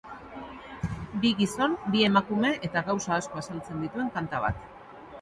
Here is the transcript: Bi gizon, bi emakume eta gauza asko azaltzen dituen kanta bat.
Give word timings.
Bi 1.25 1.33
gizon, 1.43 1.77
bi 1.97 2.03
emakume 2.07 2.53
eta 2.71 2.85
gauza 2.91 3.17
asko 3.21 3.45
azaltzen 3.45 3.89
dituen 3.89 4.15
kanta 4.21 4.45
bat. 4.49 4.71